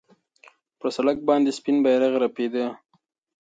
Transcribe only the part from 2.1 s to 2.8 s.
رپېده.